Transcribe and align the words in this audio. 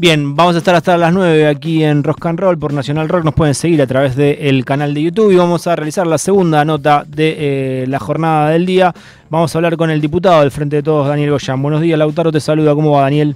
Bien, 0.00 0.36
vamos 0.36 0.54
a 0.54 0.58
estar 0.58 0.76
hasta 0.76 0.96
las 0.96 1.12
9 1.12 1.48
aquí 1.48 1.82
en 1.82 2.04
Rock 2.04 2.26
and 2.26 2.38
Roll 2.38 2.56
por 2.56 2.72
Nacional 2.72 3.08
Rock. 3.08 3.24
Nos 3.24 3.34
pueden 3.34 3.56
seguir 3.56 3.82
a 3.82 3.86
través 3.88 4.14
del 4.14 4.64
canal 4.64 4.94
de 4.94 5.02
YouTube 5.02 5.32
y 5.32 5.36
vamos 5.36 5.66
a 5.66 5.74
realizar 5.74 6.06
la 6.06 6.18
segunda 6.18 6.64
nota 6.64 7.04
de 7.04 7.82
eh, 7.82 7.86
la 7.88 7.98
jornada 7.98 8.50
del 8.50 8.64
día. 8.64 8.94
Vamos 9.28 9.52
a 9.52 9.58
hablar 9.58 9.76
con 9.76 9.90
el 9.90 10.00
diputado 10.00 10.42
del 10.42 10.52
Frente 10.52 10.76
de 10.76 10.82
Todos, 10.84 11.08
Daniel 11.08 11.32
Goyán. 11.32 11.60
Buenos 11.60 11.80
días, 11.80 11.98
Lautaro, 11.98 12.30
te 12.30 12.38
saluda. 12.38 12.76
¿Cómo 12.76 12.92
va, 12.92 13.02
Daniel? 13.02 13.34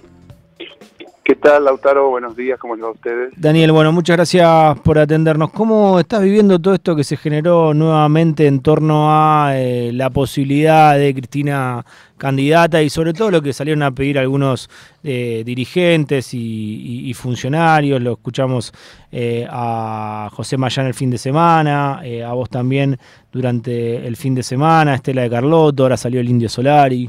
¿Qué 1.25 1.37
tal, 1.37 1.67
Lautaro? 1.67 2.11
Buenos 2.11 2.35
días, 2.35 2.59
¿cómo 2.59 2.75
les 2.75 2.85
va 2.85 2.89
a 2.89 2.93
ustedes? 2.93 3.33
Daniel, 3.37 3.71
bueno, 3.71 3.93
muchas 3.93 4.17
gracias 4.17 4.81
por 4.81 4.99
atendernos. 4.99 5.53
¿Cómo 5.53 6.01
estás 6.01 6.21
viviendo 6.21 6.59
todo 6.59 6.75
esto 6.75 6.97
que 6.97 7.05
se 7.05 7.17
generó 7.17 7.73
nuevamente 7.75 8.49
en 8.49 8.61
torno 8.61 9.07
a 9.09 9.53
eh, 9.55 9.93
la 9.93 10.11
posibilidad 10.11 10.99
de 10.99 11.15
Cristina 11.15 11.87
candidata 12.19 12.83
y 12.83 12.91
sobre 12.91 13.13
todo 13.13 13.31
lo 13.31 13.41
que 13.41 13.53
salieron 13.53 13.85
a 13.85 13.93
pedir 13.93 14.19
algunos 14.19 14.69
eh, 15.05 15.45
dirigentes 15.47 16.31
y, 16.33 17.15
funcionarios? 17.15 18.03
Lo 18.03 18.15
escuchamos 18.15 18.73
eh, 19.13 19.47
a 19.49 20.29
José 20.33 20.57
Mayán 20.57 20.87
el 20.87 20.95
fin 20.95 21.11
de 21.11 21.19
semana, 21.19 22.01
a 22.01 22.33
vos 22.33 22.51
también 22.51 22.99
durante 23.31 24.05
el 24.05 24.17
fin 24.17 24.35
de 24.35 24.43
semana, 24.43 24.97
Estela 24.97 25.23
de 25.23 25.31
Carlotto, 25.31 25.85
ahora 25.85 25.97
salió 25.97 26.21
el 26.21 26.29
Indio 26.29 26.49
Solari. 26.49 27.09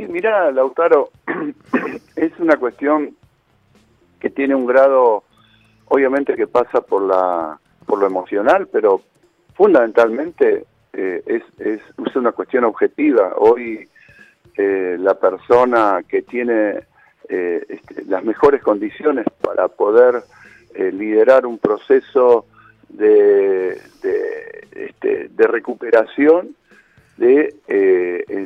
Y 0.00 0.08
mira, 0.08 0.50
Lautaro, 0.50 1.10
es 2.16 2.32
una 2.38 2.56
cuestión 2.56 3.14
que 4.18 4.30
tiene 4.30 4.54
un 4.54 4.64
grado, 4.64 5.24
obviamente 5.88 6.36
que 6.36 6.46
pasa 6.46 6.80
por 6.80 7.02
la 7.02 7.58
por 7.84 7.98
lo 7.98 8.06
emocional, 8.06 8.66
pero 8.72 9.02
fundamentalmente 9.54 10.64
eh, 10.94 11.22
es, 11.26 11.42
es, 11.58 11.82
una 12.16 12.32
cuestión 12.32 12.64
objetiva. 12.64 13.34
Hoy 13.36 13.86
eh, 14.56 14.96
la 14.98 15.16
persona 15.16 16.02
que 16.08 16.22
tiene 16.22 16.80
eh, 17.28 17.66
este, 17.68 18.06
las 18.06 18.24
mejores 18.24 18.62
condiciones 18.62 19.26
para 19.42 19.68
poder 19.68 20.22
liderar 20.92 21.44
un 21.44 21.58
proceso 21.58 22.46
de, 22.88 23.78
de, 24.02 24.66
este, 24.72 25.28
de 25.28 25.46
recuperación 25.48 26.54
de 27.20 27.54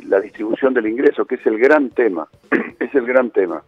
la 0.01 0.19
distribución 0.19 0.73
del 0.73 0.87
ingreso, 0.87 1.25
que 1.25 1.35
es 1.35 1.45
el 1.45 1.57
gran 1.57 1.89
tema, 1.89 2.27
es 2.79 2.93
el 2.93 3.05
gran 3.05 3.31
tema. 3.31 3.63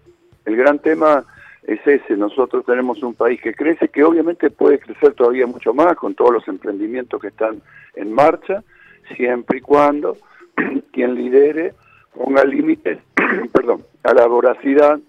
El 0.46 0.56
gran 0.56 0.80
tema 0.80 1.26
es 1.64 1.86
ese, 1.86 2.16
nosotros 2.16 2.66
tenemos 2.66 3.04
un 3.04 3.14
país 3.14 3.42
que 3.42 3.54
crece, 3.54 3.90
que 3.90 4.04
obviamente 4.04 4.50
puede 4.50 4.80
crecer 4.80 5.14
todavía 5.14 5.46
mucho 5.46 5.74
más 5.74 5.96
con 5.96 6.16
todos 6.16 6.32
los 6.32 6.48
emprendimientos 6.48 7.22
que 7.22 7.28
están 7.28 7.62
en 7.96 8.14
marcha, 8.14 8.64
siempre 9.16 9.60
y 9.60 9.62
cuando 9.62 10.18
quien 10.92 11.16
lidere 11.16 11.74
ponga 12.14 12.44
límites, 12.44 13.00
perdón, 13.54 13.84
a 14.04 14.14
la 14.14 14.26
voracidad 14.28 15.00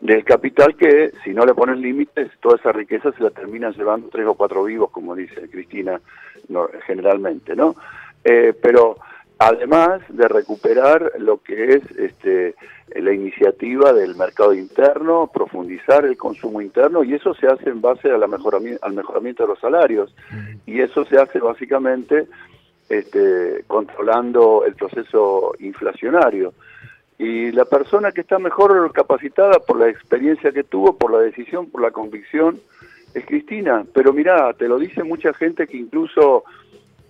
del 0.00 0.24
capital 0.24 0.76
que 0.76 1.12
si 1.24 1.30
no 1.32 1.44
le 1.44 1.54
ponen 1.54 1.80
límites, 1.80 2.30
toda 2.40 2.56
esa 2.56 2.72
riqueza 2.72 3.12
se 3.12 3.22
la 3.22 3.30
terminan 3.30 3.72
llevando 3.72 4.08
tres 4.08 4.26
o 4.26 4.34
cuatro 4.34 4.64
vivos, 4.64 4.90
como 4.90 5.14
dice 5.14 5.48
Cristina 5.50 6.00
generalmente, 6.86 7.56
¿no? 7.56 7.74
Eh, 8.24 8.54
pero 8.60 8.96
además 9.38 10.00
de 10.08 10.28
recuperar 10.28 11.12
lo 11.18 11.42
que 11.42 11.74
es 11.74 11.82
este, 11.98 12.54
la 12.94 13.12
iniciativa 13.12 13.92
del 13.92 14.16
mercado 14.16 14.54
interno, 14.54 15.30
profundizar 15.32 16.04
el 16.06 16.16
consumo 16.16 16.60
interno 16.62 17.04
y 17.04 17.14
eso 17.14 17.34
se 17.34 17.46
hace 17.46 17.68
en 17.68 17.80
base 17.80 18.10
a 18.10 18.18
la 18.18 18.26
mejoramiento, 18.26 18.84
al 18.84 18.94
mejoramiento 18.94 19.42
de 19.42 19.48
los 19.50 19.60
salarios 19.60 20.14
y 20.64 20.80
eso 20.80 21.04
se 21.04 21.18
hace 21.18 21.38
básicamente 21.38 22.26
este, 22.88 23.64
controlando 23.66 24.64
el 24.64 24.74
proceso 24.74 25.54
inflacionario. 25.58 26.54
Y 27.18 27.50
la 27.52 27.64
persona 27.64 28.12
que 28.12 28.20
está 28.20 28.38
mejor 28.38 28.92
capacitada 28.92 29.58
por 29.58 29.78
la 29.78 29.88
experiencia 29.88 30.52
que 30.52 30.64
tuvo, 30.64 30.96
por 30.96 31.10
la 31.10 31.18
decisión, 31.18 31.70
por 31.70 31.80
la 31.80 31.90
convicción, 31.90 32.60
es 33.14 33.24
Cristina. 33.24 33.84
Pero 33.94 34.12
mira, 34.12 34.52
te 34.52 34.68
lo 34.68 34.78
dice 34.78 35.02
mucha 35.02 35.32
gente 35.32 35.66
que 35.66 35.78
incluso 35.78 36.44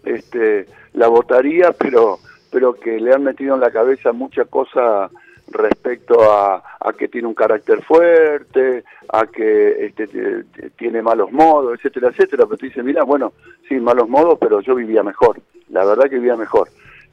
este, 0.05 0.67
la 0.97 1.09
votaría, 1.09 1.73
pero, 1.73 2.19
pero 2.51 2.75
que 2.75 2.99
le 2.99 3.13
han 3.13 3.23
metido 3.23 3.55
en 3.55 3.61
la 3.61 3.71
cabeza 3.71 4.13
mucha 4.13 4.47
cosa 4.47 5.11
respecto 5.49 6.33
a, 6.33 6.63
que 6.99 7.09
tiene 7.09 7.29
un 7.29 7.35
carácter 7.35 7.83
fuerte, 7.83 8.83
a 9.09 9.27
que 9.27 9.87
este, 9.87 10.45
tiene 10.77 11.03
malos 11.03 11.31
modos, 11.31 11.75
etcétera, 11.75 12.09
etcétera. 12.09 12.47
Pero 12.47 12.57
tú 12.57 12.67
dices, 12.67 12.83
mira, 12.83 13.05
bueno, 13.05 13.35
sí, 13.69 13.77
malos 13.77 14.09
modos, 14.09 14.39
pero 14.41 14.61
yo 14.61 14.75
vivía 14.75 15.03
mejor. 15.03 15.39
La 15.69 15.85
verdad 15.85 16.05
que 16.05 16.17
vivía 16.17 16.37
mejor. 16.37 16.69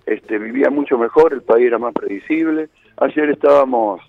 Este, 0.05 0.37
vivía 0.37 0.69
mucho 0.69 0.97
mejor, 0.97 1.33
el 1.33 1.41
país 1.41 1.67
era 1.67 1.77
más 1.77 1.93
predecible. 1.93 2.69
Ayer 2.97 3.29
estábamos 3.29 4.01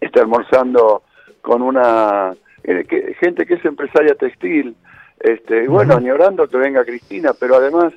está 0.00 0.20
almorzando 0.20 1.02
con 1.42 1.60
una 1.62 2.32
eh, 2.64 3.14
gente 3.20 3.44
que 3.44 3.54
es 3.54 3.64
empresaria 3.64 4.14
textil, 4.14 4.74
este, 5.18 5.68
bueno, 5.68 5.96
añorando 5.96 6.48
que 6.48 6.56
venga 6.56 6.84
Cristina, 6.84 7.32
pero 7.38 7.56
además 7.56 7.92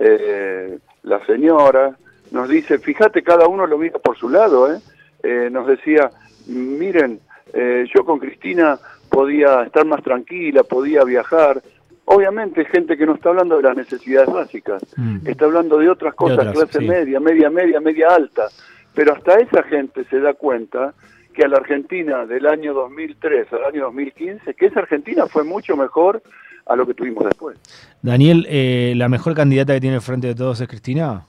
eh, 0.00 0.78
la 1.02 1.24
señora 1.26 1.96
nos 2.30 2.48
dice, 2.48 2.78
fíjate, 2.78 3.22
cada 3.22 3.46
uno 3.48 3.66
lo 3.66 3.78
mira 3.78 3.98
por 3.98 4.16
su 4.16 4.28
lado, 4.28 4.72
¿eh? 4.72 4.78
eh 5.22 5.48
nos 5.50 5.66
decía, 5.66 6.10
miren, 6.46 7.20
eh, 7.52 7.86
yo 7.94 8.04
con 8.04 8.18
Cristina 8.18 8.78
podía 9.08 9.62
estar 9.62 9.84
más 9.84 10.02
tranquila, 10.02 10.62
podía 10.62 11.04
viajar. 11.04 11.62
Obviamente 12.04 12.64
gente 12.64 12.96
que 12.96 13.06
no 13.06 13.14
está 13.14 13.30
hablando 13.30 13.56
de 13.56 13.62
las 13.62 13.76
necesidades 13.76 14.32
básicas, 14.32 14.82
mm. 14.96 15.26
está 15.26 15.46
hablando 15.46 15.78
de 15.78 15.90
otras 15.90 16.14
cosas, 16.14 16.52
clase 16.52 16.80
media, 16.80 17.20
media, 17.20 17.50
media, 17.50 17.80
media 17.80 18.08
alta. 18.14 18.48
Pero 18.94 19.12
hasta 19.12 19.38
esa 19.38 19.62
gente 19.62 20.04
se 20.04 20.20
da 20.20 20.34
cuenta 20.34 20.94
que 21.34 21.44
a 21.44 21.48
la 21.48 21.58
Argentina 21.58 22.26
del 22.26 22.46
año 22.46 22.74
2003 22.74 23.52
al 23.52 23.64
año 23.64 23.84
2015, 23.84 24.54
que 24.54 24.66
esa 24.66 24.80
Argentina 24.80 25.26
fue 25.26 25.44
mucho 25.44 25.76
mejor 25.76 26.22
a 26.68 26.76
lo 26.76 26.86
que 26.86 26.94
tuvimos 26.94 27.24
después. 27.24 27.58
Daniel, 28.02 28.46
eh, 28.48 28.92
¿la 28.96 29.08
mejor 29.08 29.34
candidata 29.34 29.74
que 29.74 29.80
tiene 29.80 29.96
el 29.96 30.02
frente 30.02 30.28
de 30.28 30.34
todos 30.34 30.60
es 30.60 30.68
Cristina? 30.68 31.24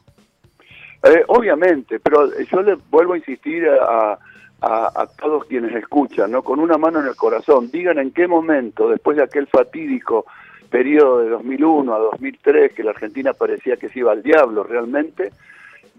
Eh, 1.03 1.23
obviamente, 1.27 1.99
pero 1.99 2.29
yo 2.43 2.61
le 2.61 2.75
vuelvo 2.89 3.13
a 3.13 3.17
insistir 3.17 3.67
a, 3.67 4.19
a, 4.61 5.07
todos 5.19 5.45
quienes 5.45 5.73
escuchan, 5.75 6.31
¿no? 6.31 6.43
con 6.43 6.59
una 6.59 6.77
mano 6.77 6.99
en 6.99 7.07
el 7.07 7.15
corazón, 7.15 7.71
digan 7.71 7.99
en 7.99 8.11
qué 8.11 8.27
momento, 8.27 8.89
después 8.89 9.15
de 9.15 9.23
aquel 9.23 9.47
fatídico 9.47 10.25
periodo 10.69 11.19
de 11.19 11.29
2001 11.29 11.95
a 11.95 11.99
2003, 11.99 12.73
que 12.73 12.83
la 12.83 12.91
Argentina 12.91 13.33
parecía 13.33 13.77
que 13.77 13.89
se 13.89 13.99
iba 13.99 14.11
al 14.11 14.21
diablo 14.21 14.63
realmente, 14.63 15.31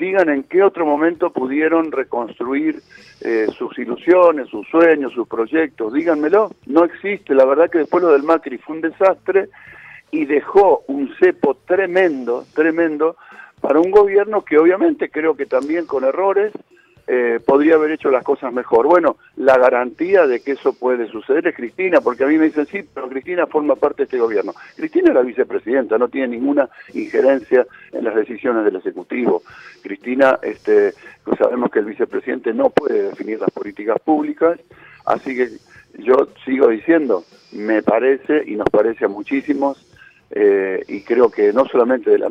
digan 0.00 0.30
en 0.30 0.42
qué 0.44 0.62
otro 0.62 0.84
momento 0.86 1.30
pudieron 1.30 1.92
reconstruir 1.92 2.82
eh, 3.20 3.46
sus 3.56 3.78
ilusiones, 3.78 4.48
sus 4.48 4.66
sueños, 4.68 5.12
sus 5.12 5.28
proyectos. 5.28 5.92
Díganmelo, 5.92 6.50
no 6.66 6.84
existe. 6.84 7.34
La 7.34 7.44
verdad 7.44 7.70
que 7.70 7.78
después 7.78 8.02
lo 8.02 8.10
del 8.10 8.22
Macri 8.22 8.58
fue 8.58 8.76
un 8.76 8.82
desastre 8.82 9.50
y 10.10 10.24
dejó 10.24 10.82
un 10.88 11.14
cepo 11.20 11.54
tremendo, 11.66 12.44
tremendo, 12.54 13.16
para 13.60 13.78
un 13.78 13.90
gobierno 13.90 14.42
que 14.42 14.58
obviamente 14.58 15.10
creo 15.10 15.36
que 15.36 15.46
también 15.46 15.86
con 15.86 16.02
errores 16.02 16.52
eh, 17.12 17.40
podría 17.44 17.74
haber 17.74 17.90
hecho 17.90 18.08
las 18.08 18.22
cosas 18.22 18.52
mejor. 18.52 18.86
Bueno, 18.86 19.16
la 19.34 19.58
garantía 19.58 20.28
de 20.28 20.38
que 20.38 20.52
eso 20.52 20.74
puede 20.74 21.08
suceder 21.08 21.44
es 21.48 21.56
Cristina, 21.56 22.00
porque 22.00 22.22
a 22.22 22.28
mí 22.28 22.38
me 22.38 22.44
dicen, 22.44 22.66
sí, 22.66 22.84
pero 22.94 23.08
Cristina 23.08 23.48
forma 23.48 23.74
parte 23.74 24.02
de 24.02 24.04
este 24.04 24.20
gobierno. 24.20 24.54
Cristina 24.76 25.08
es 25.08 25.14
la 25.16 25.22
vicepresidenta, 25.22 25.98
no 25.98 26.06
tiene 26.06 26.28
ninguna 26.28 26.68
injerencia 26.94 27.66
en 27.90 28.04
las 28.04 28.14
decisiones 28.14 28.64
del 28.64 28.76
Ejecutivo. 28.76 29.42
Cristina, 29.82 30.38
este, 30.40 30.94
pues 31.24 31.36
sabemos 31.36 31.72
que 31.72 31.80
el 31.80 31.86
vicepresidente 31.86 32.54
no 32.54 32.70
puede 32.70 33.02
definir 33.02 33.40
las 33.40 33.50
políticas 33.50 33.98
públicas, 34.04 34.60
así 35.04 35.34
que 35.34 35.48
yo 35.98 36.28
sigo 36.44 36.68
diciendo, 36.68 37.24
me 37.50 37.82
parece 37.82 38.44
y 38.46 38.54
nos 38.54 38.70
parece 38.70 39.06
a 39.06 39.08
muchísimos, 39.08 39.84
eh, 40.30 40.84
y 40.86 41.00
creo 41.00 41.28
que 41.28 41.52
no 41.52 41.66
solamente 41.66 42.10
de 42.10 42.18
la 42.18 42.30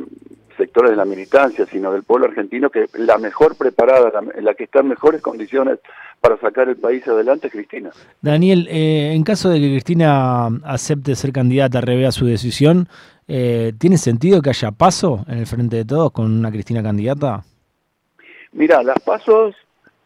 sectores 0.60 0.92
de 0.92 0.98
la 0.98 1.06
militancia, 1.06 1.66
sino 1.66 1.92
del 1.92 2.04
pueblo 2.04 2.28
argentino, 2.28 2.70
que 2.70 2.86
la 2.94 3.18
mejor 3.18 3.56
preparada, 3.56 4.12
la, 4.40 4.54
que 4.54 4.66
está 4.66 4.82
en 4.82 4.90
mejores 4.90 5.22
condiciones 5.22 5.80
para 6.22 6.38
sacar 6.38 6.68
el 6.68 6.76
país 6.76 7.08
adelante 7.08 7.48
es 7.48 7.54
Cristina. 7.54 7.92
Daniel, 8.22 8.68
eh, 8.70 9.14
en 9.16 9.24
caso 9.24 9.50
de 9.50 9.60
que 9.60 9.70
Cristina 9.70 10.48
acepte 10.64 11.16
ser 11.16 11.32
candidata, 11.32 11.82
revea 11.82 12.12
su 12.12 12.26
decisión, 12.26 12.90
eh, 13.28 13.74
¿tiene 13.80 13.98
sentido 13.98 14.42
que 14.42 14.50
haya 14.50 14.72
paso 14.72 15.26
en 15.28 15.40
el 15.40 15.48
frente 15.48 15.78
de 15.78 15.86
todos 15.86 16.12
con 16.12 16.26
una 16.26 16.52
Cristina 16.52 16.84
candidata? 16.84 17.44
Mira, 18.52 18.84
las 18.84 19.00
pasos 19.00 19.56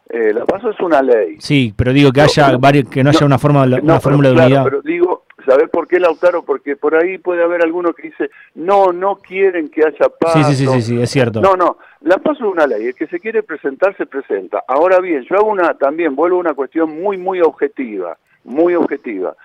eh, 0.09 0.31
la 0.31 0.45
paso 0.45 0.69
es 0.69 0.79
una 0.79 1.01
ley. 1.01 1.37
Sí, 1.39 1.73
pero 1.75 1.91
digo 1.91 2.11
que 2.11 2.21
haya 2.21 2.55
varios, 2.57 2.87
que 2.87 3.03
no, 3.03 3.09
haya 3.09 3.25
una 3.25 3.39
forma 3.39 3.63
una 3.63 3.99
fórmula 3.99 4.29
de 4.29 4.35
unidad. 4.35 4.63
Pero 4.65 4.81
digo, 4.83 5.22
¿Sabes 5.53 5.69
por 5.69 5.87
qué, 5.87 5.99
Lautaro? 5.99 6.41
Porque 6.41 6.75
por 6.75 6.95
ahí 6.95 7.19
puede 7.19 7.43
haber 7.43 7.61
alguno 7.61 7.93
que 7.93 8.07
dice, 8.07 8.31
no, 8.55 8.91
no 8.91 9.17
quieren 9.17 9.69
que 9.69 9.85
haya 9.85 10.09
paz. 10.09 10.33
Sí, 10.33 10.55
sí, 10.55 10.65
sí, 10.65 10.81
sí, 10.81 10.99
es 10.99 11.11
cierto. 11.11 11.41
No, 11.41 11.55
no, 11.55 11.77
la 12.01 12.17
paz 12.17 12.37
es 12.37 12.43
una 12.43 12.65
ley, 12.65 12.87
el 12.87 12.95
que 12.95 13.05
se 13.05 13.19
quiere 13.19 13.43
presentar 13.43 13.95
se 13.95 14.07
presenta. 14.07 14.63
Ahora 14.67 14.99
bien, 14.99 15.23
yo 15.29 15.35
hago 15.35 15.51
una, 15.51 15.75
también 15.75 16.15
vuelvo 16.15 16.37
a 16.37 16.39
una 16.39 16.53
cuestión 16.55 16.99
muy, 16.99 17.17
muy 17.17 17.39
objetiva, 17.39 18.17
muy 18.43 18.73
objetiva. 18.73 19.35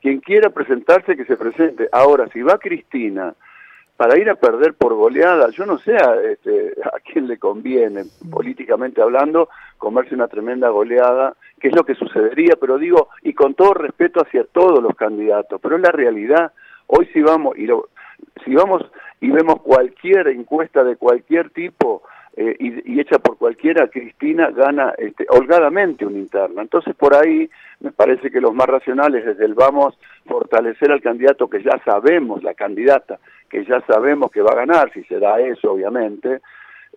Quien 0.00 0.20
quiera 0.20 0.50
presentarse, 0.50 1.16
que 1.16 1.24
se 1.24 1.36
presente. 1.36 1.88
Ahora, 1.90 2.28
si 2.32 2.42
va 2.42 2.58
Cristina 2.58 3.34
para 3.96 4.16
ir 4.16 4.30
a 4.30 4.36
perder 4.36 4.74
por 4.74 4.94
goleada, 4.94 5.50
yo 5.50 5.66
no 5.66 5.78
sé 5.78 5.96
a, 5.96 6.14
este, 6.30 6.74
a 6.84 7.00
quién 7.00 7.26
le 7.26 7.38
conviene, 7.38 8.04
políticamente 8.30 9.02
hablando, 9.02 9.48
comerse 9.78 10.14
una 10.14 10.28
tremenda 10.28 10.68
goleada 10.68 11.34
es 11.66 11.74
lo 11.74 11.84
que 11.84 11.94
sucedería, 11.94 12.54
pero 12.60 12.78
digo, 12.78 13.08
y 13.22 13.32
con 13.32 13.54
todo 13.54 13.74
respeto 13.74 14.20
hacia 14.20 14.44
todos 14.44 14.82
los 14.82 14.94
candidatos, 14.94 15.60
pero 15.60 15.76
es 15.76 15.82
la 15.82 15.92
realidad. 15.92 16.52
Hoy 16.86 17.06
si 17.12 17.22
vamos 17.22 17.56
y 17.58 17.66
lo, 17.66 17.88
si 18.44 18.54
vamos 18.54 18.84
y 19.20 19.30
vemos 19.30 19.62
cualquier 19.62 20.28
encuesta 20.28 20.84
de 20.84 20.96
cualquier 20.96 21.50
tipo 21.50 22.02
eh, 22.36 22.54
y, 22.58 23.00
hecha 23.00 23.18
por 23.18 23.38
cualquiera, 23.38 23.88
Cristina 23.88 24.50
gana 24.50 24.92
este, 24.98 25.26
holgadamente 25.30 26.04
un 26.04 26.16
interno. 26.16 26.60
Entonces 26.60 26.94
por 26.94 27.14
ahí 27.14 27.48
me 27.80 27.92
parece 27.92 28.30
que 28.30 28.40
los 28.40 28.54
más 28.54 28.66
racionales 28.66 29.24
desde 29.24 29.46
el 29.46 29.54
vamos 29.54 29.98
fortalecer 30.26 30.92
al 30.92 31.00
candidato 31.00 31.48
que 31.48 31.62
ya 31.62 31.80
sabemos, 31.84 32.42
la 32.42 32.54
candidata 32.54 33.18
que 33.48 33.64
ya 33.64 33.80
sabemos 33.82 34.30
que 34.30 34.42
va 34.42 34.52
a 34.52 34.66
ganar, 34.66 34.92
si 34.92 35.02
se 35.04 35.18
da 35.18 35.40
eso 35.40 35.72
obviamente, 35.72 36.40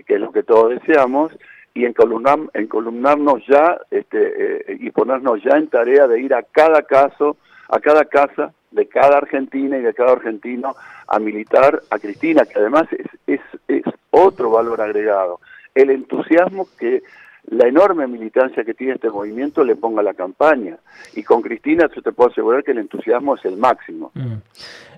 que 0.06 0.16
es 0.16 0.20
lo 0.20 0.32
que 0.32 0.44
todos 0.44 0.72
deseamos, 0.72 1.32
y 1.80 1.86
encolumnar, 1.86 2.40
encolumnarnos 2.54 3.42
ya 3.48 3.80
este, 3.90 4.72
eh, 4.72 4.78
y 4.82 4.92
ponernos 4.92 5.42
ya 5.42 5.56
en 5.58 5.70
tarea 5.70 6.08
de 6.08 6.20
ir 6.20 6.34
a 6.34 6.44
cada 6.44 6.82
caso, 6.82 7.38
a 7.70 7.80
cada 7.80 8.04
casa 8.04 8.52
de 8.72 8.86
cada 8.88 9.20
argentina 9.20 9.78
y 9.78 9.82
de 9.82 9.94
cada 9.94 10.12
argentino 10.12 10.76
a 11.08 11.20
militar 11.20 11.82
a 11.90 11.98
Cristina, 11.98 12.44
que 12.44 12.60
además 12.60 12.84
es, 12.92 13.08
es, 13.28 13.42
es 13.70 13.84
otro 14.12 14.52
valor 14.52 14.82
agregado. 14.82 15.40
El 15.74 15.90
entusiasmo 15.92 16.68
que 16.78 17.02
la 17.52 17.68
enorme 17.68 18.08
militancia 18.08 18.64
que 18.64 18.74
tiene 18.74 18.94
este 18.94 19.10
movimiento 19.10 19.64
le 19.64 19.76
ponga 19.76 20.04
la 20.04 20.14
campaña. 20.14 20.78
Y 21.16 21.24
con 21.24 21.42
Cristina 21.42 21.90
yo 21.96 22.02
te 22.02 22.12
puedo 22.12 22.30
asegurar 22.30 22.64
que 22.64 22.72
el 22.72 22.80
entusiasmo 22.80 23.36
es 23.36 23.46
el 23.46 23.58
máximo. 23.58 24.12
Mm. 24.14 24.34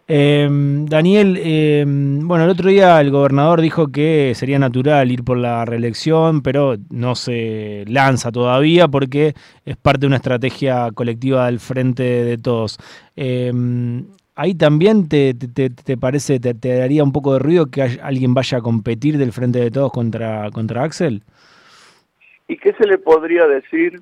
Em, 0.07 0.85
Daniel, 0.87 1.39
em, 1.41 2.27
bueno, 2.27 2.43
el 2.43 2.49
otro 2.49 2.69
día 2.69 2.99
el 2.99 3.11
gobernador 3.11 3.61
dijo 3.61 3.87
que 3.87 4.33
sería 4.35 4.59
natural 4.59 5.09
ir 5.09 5.23
por 5.23 5.37
la 5.37 5.63
reelección, 5.63 6.41
pero 6.41 6.75
no 6.89 7.15
se 7.15 7.85
lanza 7.87 8.31
todavía 8.31 8.89
porque 8.89 9.33
es 9.63 9.77
parte 9.77 10.01
de 10.01 10.07
una 10.07 10.17
estrategia 10.17 10.91
colectiva 10.91 11.45
del 11.45 11.59
frente 11.59 12.03
de 12.03 12.37
todos. 12.37 12.77
Em, 13.15 14.07
ahí 14.35 14.55
también 14.55 15.07
te, 15.07 15.33
te, 15.33 15.97
parece, 15.97 16.39
te, 16.39 16.77
daría 16.77 17.03
un 17.03 17.13
poco 17.13 17.33
de 17.33 17.39
ruido 17.39 17.67
que 17.67 17.81
alguien 17.81 18.33
vaya 18.33 18.57
a 18.57 18.61
competir 18.61 19.17
del 19.17 19.31
frente 19.31 19.59
de 19.59 19.71
todos 19.71 19.91
contra, 19.93 20.49
contra 20.51 20.83
Axel? 20.83 21.23
¿Y 22.51 22.57
qué 22.57 22.73
se 22.73 22.85
le 22.85 22.97
podría 22.97 23.47
decir 23.47 24.01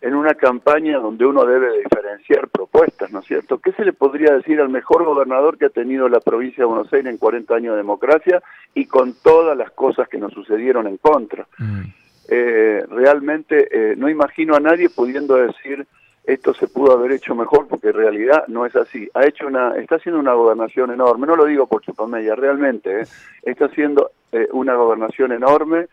en 0.00 0.14
una 0.14 0.34
campaña 0.34 1.00
donde 1.00 1.26
uno 1.26 1.44
debe 1.44 1.80
diferenciar 1.82 2.46
propuestas, 2.46 3.10
¿no 3.10 3.18
es 3.18 3.26
cierto? 3.26 3.58
¿Qué 3.58 3.72
se 3.72 3.84
le 3.84 3.92
podría 3.92 4.36
decir 4.36 4.60
al 4.60 4.68
mejor 4.68 5.04
gobernador 5.04 5.58
que 5.58 5.64
ha 5.64 5.68
tenido 5.68 6.08
la 6.08 6.20
provincia 6.20 6.62
de 6.62 6.66
Buenos 6.66 6.92
Aires 6.92 7.10
en 7.10 7.18
40 7.18 7.52
años 7.52 7.72
de 7.72 7.78
democracia 7.78 8.40
y 8.72 8.86
con 8.86 9.14
todas 9.14 9.58
las 9.58 9.72
cosas 9.72 10.08
que 10.08 10.18
nos 10.18 10.32
sucedieron 10.32 10.86
en 10.86 10.96
contra? 10.98 11.48
Mm. 11.58 11.80
Eh, 12.28 12.84
realmente 12.88 13.66
eh, 13.72 13.96
no 13.96 14.08
imagino 14.08 14.54
a 14.54 14.60
nadie 14.60 14.88
pudiendo 14.88 15.34
decir 15.34 15.84
esto 16.22 16.54
se 16.54 16.68
pudo 16.68 16.92
haber 16.92 17.10
hecho 17.10 17.34
mejor 17.34 17.66
porque 17.66 17.88
en 17.88 17.94
realidad 17.94 18.44
no 18.46 18.64
es 18.64 18.76
así. 18.76 19.10
Ha 19.14 19.26
hecho 19.26 19.48
una, 19.48 19.76
está 19.76 19.96
haciendo 19.96 20.20
una 20.20 20.34
gobernación 20.34 20.92
enorme, 20.92 21.26
no 21.26 21.34
lo 21.34 21.46
digo 21.46 21.66
por 21.66 21.82
Chupamella, 21.82 22.36
realmente, 22.36 23.00
¿eh? 23.00 23.06
está 23.42 23.64
haciendo 23.64 24.12
una 24.52 24.76
gobernación 24.76 25.32
enorme 25.32 25.88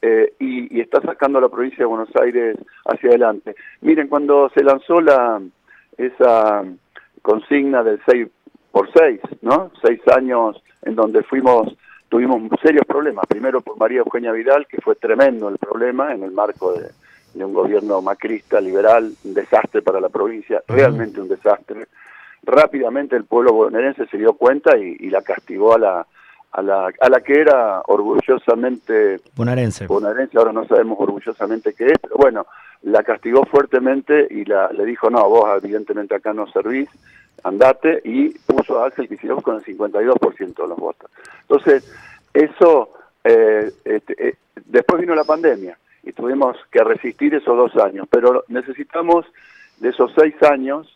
eh, 0.00 0.32
y, 0.38 0.80
está 0.80 1.00
sacando 1.00 1.38
a 1.38 1.42
la 1.42 1.48
provincia 1.48 1.78
de 1.78 1.86
Buenos 1.86 2.14
Aires 2.16 2.56
hacia 2.84 3.10
adelante. 3.10 3.56
Miren, 3.80 4.08
cuando 4.08 4.48
se 4.50 4.62
lanzó 4.62 5.00
la 5.00 5.40
esa 5.96 6.64
consigna 7.22 7.82
del 7.82 8.00
6 8.06 8.28
por 8.70 8.88
6, 8.92 9.20
¿no? 9.42 9.72
Seis 9.82 10.00
años 10.08 10.62
en 10.82 10.94
donde 10.94 11.24
fuimos, 11.24 11.76
tuvimos 12.08 12.42
serios 12.62 12.86
problemas. 12.86 13.26
Primero 13.26 13.60
por 13.60 13.76
María 13.76 13.98
Eugenia 13.98 14.30
Vidal, 14.30 14.66
que 14.68 14.80
fue 14.80 14.94
tremendo 14.94 15.48
el 15.48 15.58
problema 15.58 16.12
en 16.12 16.22
el 16.22 16.30
marco 16.30 16.72
de, 16.72 16.90
un 17.44 17.52
gobierno 17.52 18.00
macrista, 18.00 18.60
liberal, 18.60 19.12
un 19.24 19.34
desastre 19.34 19.82
para 19.82 20.00
la 20.00 20.08
provincia, 20.08 20.62
realmente 20.68 21.20
un 21.20 21.28
desastre. 21.28 21.86
Rápidamente 22.44 23.16
el 23.16 23.24
pueblo 23.24 23.52
bonaerense 23.52 24.06
se 24.06 24.16
dio 24.16 24.34
cuenta 24.34 24.76
y 24.76 25.10
la 25.10 25.22
castigó 25.22 25.74
a 25.74 25.78
la, 25.78 26.06
a 26.52 26.62
la, 26.62 26.90
a 27.00 27.08
la 27.08 27.20
que 27.20 27.40
era 27.40 27.82
orgullosamente 27.86 29.20
bonaerense. 29.34 29.86
bonaerense, 29.86 30.38
ahora 30.38 30.52
no 30.52 30.66
sabemos 30.66 30.98
orgullosamente 30.98 31.74
qué 31.74 31.86
es, 31.86 31.98
pero 32.00 32.16
bueno, 32.16 32.46
la 32.82 33.02
castigó 33.02 33.44
fuertemente 33.44 34.26
y 34.30 34.44
la, 34.44 34.70
le 34.72 34.84
dijo, 34.84 35.10
no, 35.10 35.28
vos 35.28 35.62
evidentemente 35.62 36.14
acá 36.14 36.32
no 36.32 36.46
servís, 36.46 36.88
andate, 37.44 38.00
y 38.04 38.30
puso 38.30 38.80
a 38.80 38.86
Axel 38.86 39.08
Kicillof 39.08 39.42
con 39.42 39.56
el 39.56 39.64
52% 39.64 40.54
de 40.54 40.68
los 40.68 40.78
votos. 40.78 41.10
Entonces, 41.42 41.90
eso, 42.32 42.90
eh, 43.24 43.70
este, 43.84 44.28
eh, 44.28 44.34
después 44.66 45.00
vino 45.00 45.14
la 45.14 45.24
pandemia 45.24 45.78
y 46.02 46.12
tuvimos 46.12 46.56
que 46.70 46.82
resistir 46.82 47.34
esos 47.34 47.56
dos 47.56 47.76
años, 47.82 48.06
pero 48.10 48.44
necesitamos 48.48 49.26
de 49.78 49.90
esos 49.90 50.12
seis 50.16 50.34
años, 50.42 50.92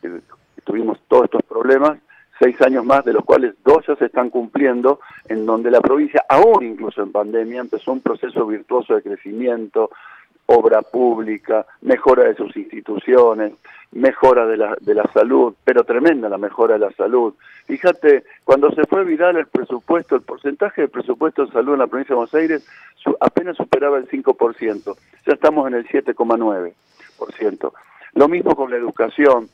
que 0.00 0.20
tuvimos 0.64 0.98
todos 1.08 1.24
estos 1.24 1.42
problemas, 1.42 1.98
seis 2.40 2.60
años 2.62 2.84
más, 2.84 3.04
de 3.04 3.12
los 3.12 3.24
cuales 3.24 3.54
dos 3.62 3.86
ya 3.86 3.94
se 3.96 4.06
están 4.06 4.30
cumpliendo, 4.30 5.00
en 5.28 5.44
donde 5.44 5.70
la 5.70 5.80
provincia, 5.80 6.24
aún 6.28 6.64
incluso 6.64 7.02
en 7.02 7.12
pandemia, 7.12 7.60
empezó 7.60 7.92
un 7.92 8.00
proceso 8.00 8.46
virtuoso 8.46 8.94
de 8.94 9.02
crecimiento, 9.02 9.90
obra 10.46 10.82
pública, 10.82 11.66
mejora 11.82 12.24
de 12.24 12.34
sus 12.34 12.56
instituciones, 12.56 13.52
mejora 13.92 14.46
de 14.46 14.56
la, 14.56 14.76
de 14.80 14.94
la 14.94 15.04
salud, 15.12 15.54
pero 15.64 15.84
tremenda 15.84 16.28
la 16.28 16.38
mejora 16.38 16.74
de 16.74 16.80
la 16.80 16.90
salud. 16.92 17.34
Fíjate, 17.66 18.24
cuando 18.42 18.72
se 18.72 18.84
fue 18.84 19.04
viral 19.04 19.36
el 19.36 19.46
presupuesto, 19.46 20.16
el 20.16 20.22
porcentaje 20.22 20.82
de 20.82 20.88
presupuesto 20.88 21.46
de 21.46 21.52
salud 21.52 21.74
en 21.74 21.80
la 21.80 21.86
provincia 21.86 22.14
de 22.14 22.16
Buenos 22.16 22.34
Aires 22.34 22.66
apenas 23.20 23.56
superaba 23.56 23.98
el 23.98 24.08
5%, 24.08 24.96
ya 25.26 25.32
estamos 25.32 25.68
en 25.68 25.74
el 25.74 25.86
7,9%. 25.86 27.72
Lo 28.14 28.28
mismo 28.28 28.56
con 28.56 28.70
la 28.70 28.76
educación, 28.76 29.48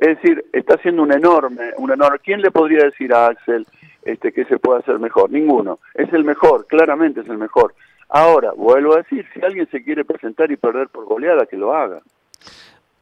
es 0.00 0.16
decir, 0.16 0.44
está 0.52 0.76
haciendo 0.76 1.02
un 1.02 1.12
enorme, 1.12 1.72
un 1.76 1.92
enorme. 1.92 2.18
¿Quién 2.24 2.40
le 2.40 2.50
podría 2.50 2.84
decir 2.84 3.12
a 3.12 3.26
Axel 3.26 3.66
este, 4.02 4.32
que 4.32 4.46
se 4.46 4.58
puede 4.58 4.80
hacer 4.80 4.98
mejor? 4.98 5.30
Ninguno. 5.30 5.78
Es 5.94 6.10
el 6.14 6.24
mejor, 6.24 6.66
claramente 6.66 7.20
es 7.20 7.28
el 7.28 7.36
mejor. 7.36 7.74
Ahora, 8.08 8.52
vuelvo 8.52 8.94
a 8.94 8.98
decir, 8.98 9.26
si 9.34 9.44
alguien 9.44 9.68
se 9.70 9.84
quiere 9.84 10.06
presentar 10.06 10.50
y 10.50 10.56
perder 10.56 10.88
por 10.88 11.04
goleada, 11.04 11.44
que 11.44 11.58
lo 11.58 11.74
haga. 11.74 12.00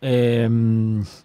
Eh, 0.01 0.49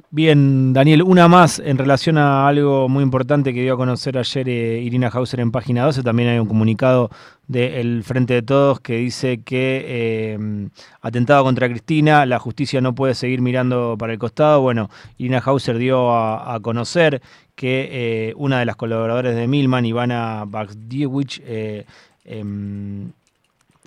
bien, 0.10 0.74
Daniel, 0.74 1.04
una 1.04 1.28
más 1.28 1.60
en 1.60 1.78
relación 1.78 2.18
a 2.18 2.48
algo 2.48 2.90
muy 2.90 3.04
importante 3.04 3.54
que 3.54 3.62
dio 3.62 3.76
a 3.76 3.78
conocer 3.78 4.18
ayer 4.18 4.50
eh, 4.50 4.82
Irina 4.82 5.10
Hauser 5.10 5.42
en 5.42 5.52
página 5.52 5.86
12. 5.86 6.02
También 6.02 6.30
hay 6.30 6.40
un 6.40 6.48
comunicado 6.48 7.12
del 7.48 8.04
Frente 8.04 8.34
de 8.34 8.42
Todos 8.42 8.80
que 8.80 8.98
dice 8.98 9.42
que 9.44 10.34
em, 10.34 10.70
atentado 11.02 11.44
contra 11.44 11.70
Cristina, 11.70 12.26
la 12.26 12.40
justicia 12.40 12.82
no 12.82 12.96
puede 12.96 13.14
seguir 13.14 13.42
mirando 13.42 13.96
para 13.98 14.14
el 14.14 14.20
costado. 14.20 14.62
Bueno, 14.62 14.90
Irina 15.18 15.40
Hauser 15.46 15.78
dio 15.78 16.12
a, 16.16 16.60
conocer 16.62 17.22
que 17.56 17.90
eh, 18.30 18.34
una 18.38 18.60
de 18.60 18.66
las 18.66 18.76
colaboradoras 18.76 19.36
de 19.36 19.48
Milman, 19.48 19.86
Ivana 19.86 20.46
Bagdiewicz, 20.48 21.42
eh, 21.46 21.86
em, 22.26 23.12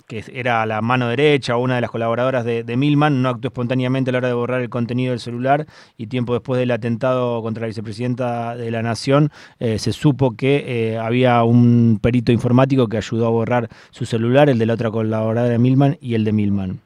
que 0.07 0.23
era 0.33 0.65
la 0.65 0.81
mano 0.81 1.09
derecha 1.09 1.57
o 1.57 1.59
una 1.59 1.75
de 1.75 1.81
las 1.81 1.91
colaboradoras 1.91 2.45
de, 2.45 2.77
Milman, 2.77 3.21
no 3.21 3.29
actuó 3.29 3.49
espontáneamente 3.49 4.09
a 4.09 4.13
la 4.13 4.19
hora 4.19 4.27
de 4.29 4.33
borrar 4.33 4.61
el 4.61 4.69
contenido 4.69 5.11
del 5.11 5.19
celular 5.19 5.65
y 5.97 6.07
tiempo 6.07 6.33
después 6.33 6.59
del 6.59 6.71
atentado 6.71 7.41
contra 7.41 7.61
la 7.61 7.67
vicepresidenta 7.67 8.55
de 8.55 8.71
la 8.71 8.81
Nación 8.81 9.29
eh, 9.59 9.77
se 9.79 9.91
supo 9.91 10.35
que 10.37 10.63
eh, 10.65 10.97
había 10.97 11.43
un 11.43 11.99
perito 12.01 12.31
informático 12.31 12.87
que 12.87 12.97
ayudó 12.97 13.27
a 13.27 13.31
borrar 13.31 13.67
su 13.91 14.05
celular, 14.05 14.49
el 14.49 14.57
de 14.57 14.65
la 14.65 14.75
otra 14.75 14.91
colaboradora 14.91 15.43
de 15.43 15.59
Milman 15.59 15.97
y 15.99 16.15
el 16.15 16.23
de 16.23 16.31
Milman. 16.31 16.79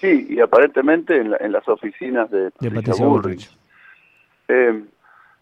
Sí, 0.00 0.26
y 0.30 0.40
aparentemente 0.40 1.18
en, 1.18 1.52
las 1.52 1.68
oficinas 1.68 2.30
de, 2.30 2.50
Patricia 2.52 3.04
Bullrich. 3.04 3.50
Eh, 4.48 4.82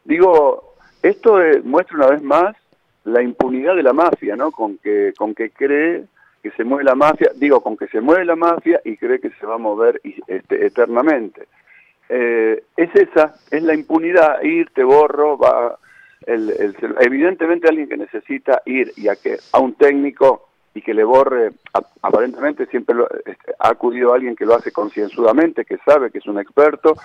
digo, 0.04 0.74
esto 1.02 1.38
muestra 1.64 1.96
una 1.96 2.06
vez 2.08 2.22
más 2.22 2.56
la 3.04 3.22
impunidad 3.22 3.76
de 3.76 3.82
la 3.82 3.92
mafia, 3.92 4.36
¿no? 4.36 4.50
Con 4.50 4.78
que, 4.78 5.12
con 5.16 5.34
que 5.34 5.50
cree 5.50 6.04
que 6.42 6.50
se 6.52 6.64
mueve 6.64 6.84
la 6.84 6.94
mafia, 6.94 7.30
digo, 7.36 7.60
con 7.60 7.76
que 7.76 7.86
se 7.88 8.00
mueve 8.00 8.24
la 8.24 8.36
mafia 8.36 8.80
y 8.84 8.96
cree 8.96 9.20
que 9.20 9.30
se 9.30 9.46
va 9.46 9.54
a 9.54 9.58
mover 9.58 10.00
este, 10.26 10.66
eternamente. 10.66 11.46
Eh, 12.08 12.64
es 12.76 12.90
esa, 12.94 13.36
es 13.50 13.62
la 13.62 13.74
impunidad, 13.74 14.42
ir, 14.42 14.70
te 14.74 14.82
borro, 14.82 15.38
va, 15.38 15.78
el, 16.26 16.74
evidentemente 17.00 17.68
alguien 17.68 17.88
que 17.88 17.96
necesita 17.96 18.60
ir 18.66 18.92
y 18.96 19.08
a 19.08 19.16
que 19.16 19.38
a 19.52 19.60
un 19.60 19.74
técnico 19.74 20.48
y 20.74 20.82
que 20.82 20.94
le 20.94 21.04
borre, 21.04 21.52
aparentemente 22.02 22.66
siempre 22.66 22.96
este, 23.24 23.54
ha 23.58 23.68
acudido 23.68 24.12
alguien 24.12 24.34
que 24.34 24.46
lo 24.46 24.54
hace 24.54 24.72
concienzudamente, 24.72 25.64
que 25.64 25.78
sabe 25.78 26.10
que 26.10 26.18
es 26.18 26.26
un 26.26 26.40
experto 26.40 26.96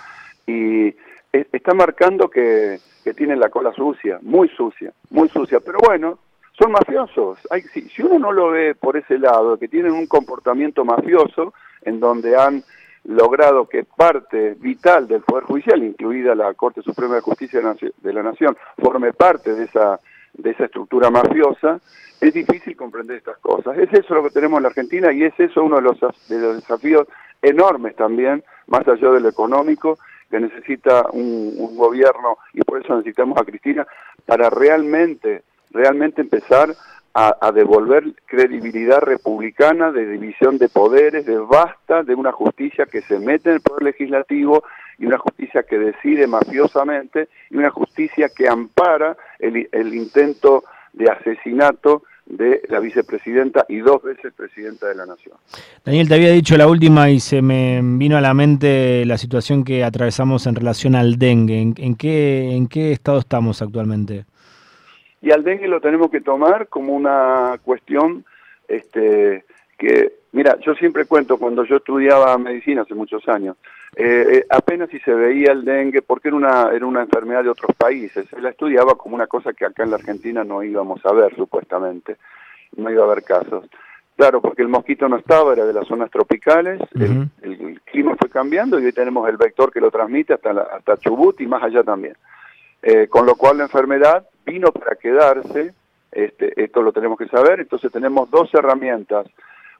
y 0.45 0.95
está 1.31 1.73
marcando 1.73 2.29
que, 2.29 2.79
que 3.03 3.13
tiene 3.13 3.35
la 3.35 3.49
cola 3.49 3.73
sucia, 3.73 4.19
muy 4.21 4.47
sucia, 4.49 4.93
muy 5.09 5.29
sucia, 5.29 5.59
pero 5.59 5.79
bueno, 5.79 6.17
son 6.57 6.71
mafiosos. 6.71 7.39
Hay, 7.49 7.61
si, 7.61 8.01
uno 8.01 8.19
no 8.19 8.31
lo 8.31 8.51
ve 8.51 8.75
por 8.75 8.97
ese 8.97 9.19
lado, 9.19 9.57
que 9.57 9.67
tienen 9.67 9.91
un 9.91 10.07
comportamiento 10.07 10.83
mafioso, 10.83 11.53
en 11.81 11.99
donde 11.99 12.35
han 12.35 12.63
logrado 13.05 13.67
que 13.67 13.83
parte 13.83 14.55
vital 14.55 15.07
del 15.07 15.21
Poder 15.21 15.45
Judicial, 15.45 15.83
incluida 15.83 16.35
la 16.35 16.53
Corte 16.53 16.81
Suprema 16.81 17.15
de 17.15 17.21
Justicia 17.21 17.61
de 17.61 18.13
la 18.13 18.23
Nación, 18.23 18.57
forme 18.77 19.13
parte 19.13 19.53
de 19.53 19.65
esa, 19.65 19.99
de 20.33 20.51
esa 20.51 20.65
estructura 20.65 21.09
mafiosa, 21.09 21.79
es 22.19 22.33
difícil 22.33 22.75
comprender 22.75 23.17
estas 23.17 23.37
cosas. 23.37 23.77
Es 23.77 23.93
eso 23.93 24.15
lo 24.15 24.23
que 24.23 24.31
tenemos 24.31 24.57
en 24.57 24.63
la 24.63 24.69
Argentina 24.69 25.13
y 25.13 25.23
es 25.23 25.39
eso 25.39 25.63
uno 25.63 25.77
de 25.77 25.83
los, 25.83 25.99
de 25.99 26.39
los 26.39 26.55
desafíos 26.55 27.07
enormes 27.41 27.95
también 27.95 28.43
más 28.67 28.87
allá 28.87 29.11
de 29.11 29.21
lo 29.21 29.29
económico, 29.29 29.97
que 30.29 30.39
necesita 30.39 31.07
un, 31.11 31.75
gobierno 31.77 32.37
y 32.53 32.61
por 32.61 32.81
eso 32.81 32.95
necesitamos 32.95 33.37
a 33.37 33.45
Cristina 33.45 33.87
para 34.25 34.49
realmente, 34.49 35.43
realmente 35.71 36.21
empezar 36.21 36.75
a, 37.19 37.51
devolver 37.51 38.03
credibilidad 38.27 38.99
republicana 38.99 39.91
de 39.91 40.07
división 40.07 40.59
de 40.59 40.69
poderes, 40.69 41.25
de 41.25 41.39
basta 41.39 42.03
de 42.03 42.13
una 42.13 42.31
justicia 42.31 42.85
que 42.85 43.01
se 43.01 43.17
mete 43.17 43.49
en 43.49 43.55
el 43.55 43.61
poder 43.61 43.81
legislativo 43.81 44.63
y 44.99 45.07
una 45.07 45.17
justicia 45.17 45.63
que 45.63 45.79
decide 45.79 46.27
mafiosamente 46.27 47.27
y 47.49 47.57
una 47.57 47.71
justicia 47.71 48.29
que 48.29 48.47
ampara 48.47 49.17
el, 49.39 49.95
intento 49.95 50.63
de 50.93 51.09
asesinato 51.09 52.03
de 52.27 52.61
la 52.69 52.79
vicepresidenta 52.79 53.65
y 53.67 53.77
dos 53.77 54.03
veces 54.03 54.31
presidenta 54.35 54.87
de 54.87 54.93
la 54.93 55.07
Nación. 55.07 55.37
Daniel, 55.83 56.07
te 56.07 56.13
había 56.13 56.31
dicho 56.31 56.55
la 56.55 56.67
última 56.67 57.09
y 57.09 57.19
se 57.19 57.41
me 57.41 57.81
vino 57.81 58.15
a 58.17 58.21
la 58.21 58.35
mente 58.35 59.05
la 59.05 59.17
situación 59.17 59.63
que 59.63 59.83
atravesamos 59.83 60.45
en 60.45 60.53
relación 60.53 60.93
al 60.93 61.17
dengue. 61.17 61.61
¿En, 61.61 61.95
qué, 61.95 62.51
en 62.51 62.67
qué 62.67 62.91
estado 62.91 63.17
estamos 63.17 63.63
actualmente? 63.63 64.25
Y 65.21 65.31
al 65.31 65.43
dengue 65.43 65.67
lo 65.67 65.81
tenemos 65.81 66.11
que 66.11 66.21
tomar 66.21 66.67
como 66.67 66.93
una 66.93 67.59
cuestión 67.63 68.25
este, 68.67 69.45
que, 69.77 70.13
mira, 70.31 70.57
yo 70.59 70.75
siempre 70.75 71.05
cuento 71.05 71.37
cuando 71.37 71.63
yo 71.63 71.77
estudiaba 71.77 72.37
medicina 72.37 72.83
hace 72.83 72.93
muchos 72.93 73.27
años, 73.27 73.57
eh, 73.95 74.25
eh, 74.29 74.45
apenas 74.49 74.89
si 74.89 74.99
se 74.99 75.13
veía 75.13 75.51
el 75.51 75.65
dengue, 75.65 76.01
porque 76.01 76.27
era 76.27 76.37
una, 76.37 76.69
era 76.71 76.85
una 76.85 77.01
enfermedad 77.01 77.43
de 77.43 77.49
otros 77.49 77.75
países, 77.75 78.27
se 78.29 78.41
la 78.41 78.49
estudiaba 78.49 78.95
como 78.95 79.15
una 79.15 79.27
cosa 79.27 79.53
que 79.53 79.65
acá 79.65 79.83
en 79.83 79.91
la 79.91 79.95
Argentina 79.97 80.43
no 80.43 80.61
íbamos 80.61 81.03
a 81.05 81.13
ver, 81.13 81.35
supuestamente, 81.35 82.17
no 82.75 82.91
iba 82.91 83.03
a 83.03 83.05
haber 83.07 83.23
casos. 83.23 83.65
Claro, 84.15 84.41
porque 84.41 84.63
el 84.63 84.67
mosquito 84.67 85.07
no 85.07 85.17
estaba, 85.17 85.53
era 85.53 85.65
de 85.65 85.73
las 85.73 85.87
zonas 85.87 86.09
tropicales, 86.09 86.81
el, 86.95 87.79
clima 87.85 88.15
fue 88.19 88.29
cambiando 88.29 88.79
y 88.79 88.85
hoy 88.85 88.91
tenemos 88.91 89.29
el 89.29 89.37
vector 89.37 89.71
que 89.71 89.79
lo 89.79 89.89
transmite 89.89 90.33
hasta, 90.33 90.51
hasta 90.51 90.97
Chubut 90.97 91.39
y 91.39 91.47
más 91.47 91.63
allá 91.63 91.83
también. 91.83 92.15
Eh, 92.81 93.07
con 93.07 93.25
lo 93.25 93.35
cual 93.35 93.57
la 93.57 93.63
enfermedad 93.63 94.27
vino 94.47 94.71
para 94.71 94.95
quedarse, 94.95 95.73
este, 96.11 96.63
esto 96.63 96.81
lo 96.81 96.91
tenemos 96.91 97.17
que 97.17 97.27
saber, 97.27 97.59
entonces 97.59 97.91
tenemos 97.91 98.29
dos 98.31 98.53
herramientas 98.53 99.27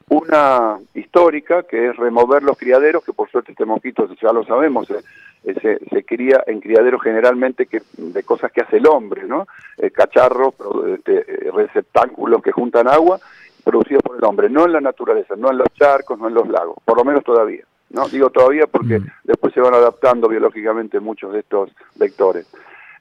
una 0.09 0.77
histórica, 0.93 1.63
que 1.63 1.89
es 1.89 1.97
remover 1.97 2.41
los 2.41 2.57
criaderos, 2.57 3.03
que 3.03 3.11
por 3.11 3.29
suerte 3.29 3.51
este 3.51 3.65
mosquito, 3.65 4.07
ya 4.21 4.31
lo 4.31 4.45
sabemos, 4.45 4.89
eh, 4.89 5.03
eh, 5.43 5.79
se, 5.91 6.03
cría 6.05 6.43
en 6.47 6.61
criaderos 6.61 7.01
generalmente 7.01 7.65
que, 7.65 7.81
de 7.97 8.23
cosas 8.23 8.51
que 8.51 8.61
hace 8.61 8.77
el 8.77 8.87
hombre, 8.87 9.23
¿no? 9.23 9.47
Eh, 9.77 9.91
cacharros, 9.91 10.53
este, 10.95 11.51
receptáculos 11.53 12.41
que 12.41 12.53
juntan 12.53 12.87
agua, 12.87 13.19
producidos 13.65 14.01
por 14.01 14.17
el 14.17 14.23
hombre, 14.23 14.49
no 14.49 14.65
en 14.65 14.73
la 14.73 14.81
naturaleza, 14.81 15.35
no 15.35 15.51
en 15.51 15.57
los 15.57 15.67
charcos, 15.73 16.17
no 16.17 16.29
en 16.29 16.35
los 16.35 16.47
lagos, 16.47 16.77
por 16.85 16.97
lo 16.97 17.03
menos 17.03 17.23
todavía. 17.23 17.65
¿no? 17.89 18.07
Digo 18.07 18.29
todavía 18.29 18.67
porque 18.67 18.99
mm. 18.99 19.05
después 19.23 19.53
se 19.53 19.61
van 19.61 19.73
adaptando 19.73 20.27
biológicamente 20.27 20.99
muchos 20.99 21.33
de 21.33 21.39
estos 21.39 21.71
vectores. 21.95 22.47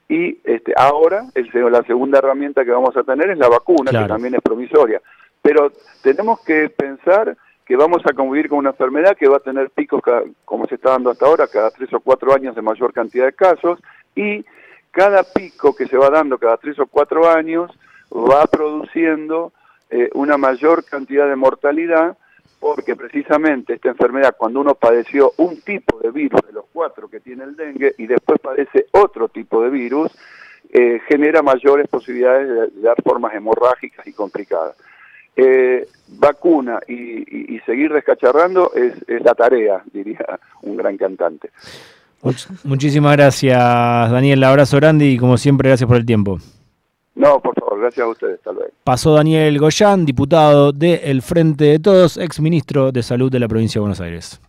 Y 0.09 0.39
este, 0.45 0.73
ahora 0.77 1.25
el, 1.35 1.51
la 1.73 1.83
segunda 1.83 2.19
herramienta 2.19 2.65
que 2.65 2.71
vamos 2.71 2.97
a 2.97 3.03
tener 3.03 3.31
es 3.31 3.39
la 3.39 3.49
vacuna, 3.49 3.91
que 3.91 4.09
también 4.09 4.35
es 4.35 4.41
promisoria. 4.41 5.01
Pero 5.43 5.73
tenemos 6.03 6.41
que 6.45 6.69
pensar 6.71 7.37
que 7.65 7.77
vamos 7.77 8.03
a 8.07 8.13
convivir 8.13 8.49
con 8.49 8.59
una 8.59 8.71
enfermedad 8.71 9.17
que 9.17 9.29
va 9.29 9.39
a 9.39 9.41
tener 9.41 9.71
picos, 9.71 10.01
como 10.45 10.67
se 10.67 10.77
está 10.77 10.91
dando 10.91 11.11
hasta 11.11 11.27
ahora, 11.27 11.49
cada 11.49 11.71
tres 11.71 11.93
o 11.93 12.01
cuatro 12.01 12.33
años 12.33 12.55
de 12.55 12.63
mayor 12.63 12.93
cantidad 12.93 13.27
de 13.27 13.33
casos, 13.33 13.81
y 14.15 14.45
cada 14.93 15.25
pico 15.25 15.75
que 15.75 15.87
se 15.87 15.97
va 15.97 16.09
dando 16.09 16.39
cada 16.39 16.57
tres 16.57 16.79
o 16.79 16.87
cuatro 16.87 17.29
años 17.29 17.71
va 18.11 18.47
produciendo 18.47 19.53
eh, 19.91 20.09
una 20.15 20.39
mayor 20.39 20.85
cantidad 20.85 21.29
de 21.29 21.37
mortalidad, 21.37 22.17
porque 22.75 22.97
precisamente 22.97 23.75
esta 23.75 23.91
enfermedad, 23.91 24.35
cuando 24.37 24.61
uno 24.61 24.75
padeció 24.75 25.33
un 25.37 25.61
tipo 25.61 25.99
de 26.01 26.11
virus 26.11 26.41
de 26.47 26.53
los 26.53 26.65
cuatro 26.73 27.09
que 27.09 27.21
tiene 27.21 27.45
el 27.45 27.55
dengue 27.55 27.95
y 27.99 28.07
después 28.07 28.41
padece 28.41 28.87
otro 28.93 29.29
tipo 29.29 29.63
de 29.63 29.71
virus, 29.71 30.11
eh, 30.73 31.01
genera 31.09 31.43
mayores 31.43 31.87
posibilidades 31.89 32.73
de 32.75 32.81
dar 32.81 32.97
formas 33.03 33.35
hemorrágicas 33.35 34.07
y 34.07 34.13
complicadas 34.13 34.77
eh, 35.37 35.87
vacuna 36.09 36.81
y, 36.89 37.61
seguir 37.67 37.93
descacharrando 37.93 38.73
es, 38.75 38.95
la 39.23 39.35
tarea, 39.35 39.83
diría 39.93 40.39
un 40.63 40.77
gran 40.77 40.97
cantante. 40.97 41.51
muchísimas 42.65 43.17
gracias, 43.17 43.59
Daniel. 44.11 44.43
Abrazo 44.45 44.77
grande 44.77 45.07
y 45.07 45.19
como 45.19 45.37
siempre, 45.37 45.69
gracias 45.69 45.89
por 45.89 45.97
el 45.97 46.07
tiempo. 46.07 46.39
No, 47.27 47.41
por 47.41 47.55
favor, 47.59 47.81
gracias 47.81 48.07
a 48.07 48.09
ustedes. 48.09 48.41
Tal 48.43 48.55
vez. 48.57 48.69
Pasó 48.85 49.15
Daniel 49.15 49.59
Goyán, 49.59 50.07
diputado 50.07 50.71
del 50.71 51.23
Frente 51.23 51.65
de 51.65 51.79
Todos, 51.81 52.17
ex 52.19 52.39
ministro 52.41 52.93
de 52.93 53.03
Salud 53.03 53.33
de 53.33 53.41
la 53.41 53.49
provincia 53.49 53.81
de 53.81 53.81
Buenos 53.81 54.01
Aires. 54.01 54.41